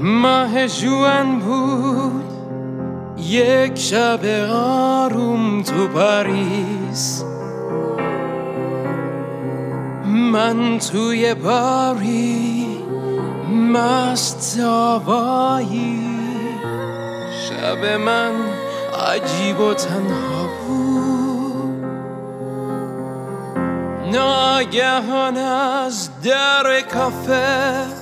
ماه 0.00 0.68
جوان 0.68 1.38
بود. 1.38 2.24
یک 3.18 3.78
شب 3.78 4.24
آروم 4.52 5.62
تو 5.62 5.88
پاریس. 5.88 7.24
من 10.04 10.78
توی 10.78 11.34
باری 11.34 12.66
مست 13.72 14.60
آوایی. 14.60 16.08
شب 17.48 17.98
من 17.98 18.32
عجیب 19.08 19.60
و 19.60 19.74
تنها 19.74 20.48
بود. 20.68 21.84
ناگهان 24.12 25.36
از 25.36 26.10
در 26.22 26.80
کافه 26.80 27.98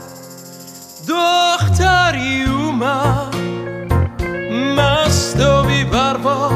دختری 2.07 2.43
اومد. 2.45 3.35
مست 4.77 5.41
و 5.41 5.63
بی 5.63 5.85
بروا. 5.85 6.51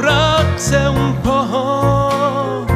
رقص 0.00 0.72
اون 0.72 1.12
پاها. 1.12 2.66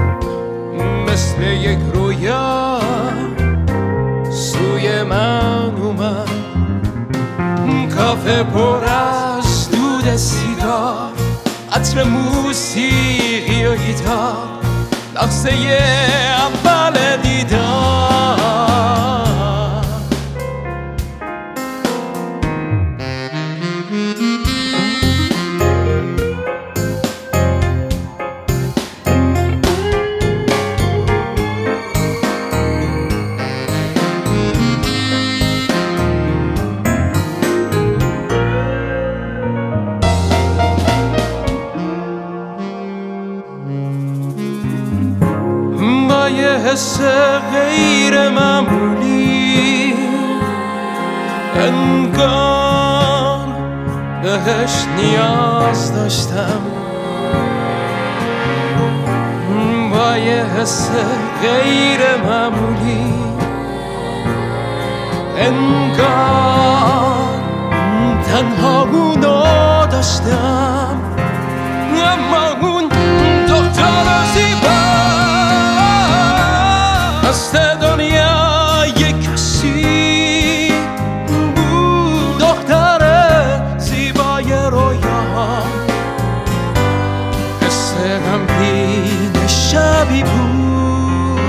مثل 1.07 1.43
یک 1.43 1.79
رویا. 1.95 2.81
سوی 4.31 5.03
من 5.03 5.73
اومد. 5.83 6.29
کافه 7.97 8.43
پر 8.43 8.85
از 8.85 9.71
دود 9.71 10.17
سیگار. 10.17 11.11
عطر 11.73 12.05
موسیقی 12.05 13.67
و 13.67 13.77
گیتار. 13.77 14.37
لحظه 15.15 15.51
اول 16.39 17.17
دیدار. 17.17 18.46
یه 46.29 46.49
حس 46.49 47.01
غیر 47.53 48.29
معمولی. 48.29 49.95
انگار 51.57 53.47
بهش 54.23 54.85
نیاز 54.97 55.95
داشتم. 55.95 56.61
با 59.93 60.17
یه 60.17 60.45
حس 60.45 60.91
غیر 61.43 62.01
معمولی. 62.27 63.15
انگار 65.39 66.87
تنها 68.27 68.83
اونو 68.83 69.87
داشتم. 69.87 71.01
اما 72.13 72.69
اون 72.69 72.89
هست 77.29 77.57
دنیا 77.57 78.87
یک 78.87 79.33
کسی. 79.33 80.73
بود 81.27 82.39
دختر 82.39 83.03
زیبای 83.79 84.53
رویا 84.71 85.63
حس 87.63 87.95
غمگین 87.95 89.47
شبی 89.47 90.23
بود. 90.23 91.41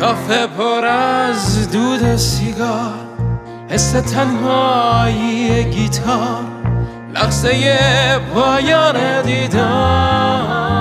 کافه 0.00 0.46
پر 0.46 0.84
از 0.86 1.70
دود 1.70 2.16
سیگار. 2.16 2.94
حس 3.68 3.90
تنهایی 3.90 5.64
گیتار. 5.64 6.44
لحظه 7.14 7.78
پایان 8.34 9.22
دیدار. 9.22 10.75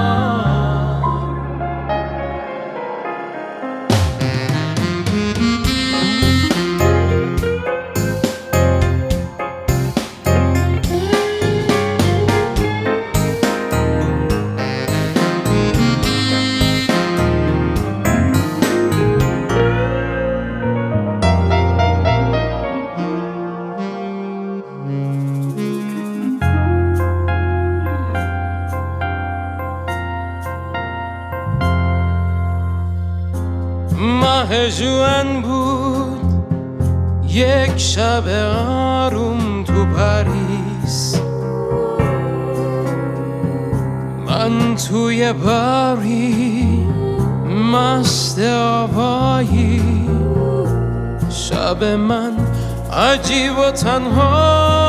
ماه 34.46 34.70
جوان 34.70 35.42
بود. 35.42 36.44
یک 37.28 37.78
شب 37.78 38.28
آروم 38.68 39.64
تو 39.64 39.86
پاریس. 39.86 41.22
من 44.28 44.76
توی 44.76 45.34
باری 45.34 46.88
مست 47.74 48.40
آبایی 48.40 49.82
شب 51.30 51.84
من 51.84 52.32
عجیب 52.94 53.58
و 53.60 53.72
تنها 53.72 54.85